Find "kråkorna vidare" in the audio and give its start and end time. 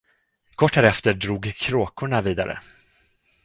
1.55-2.59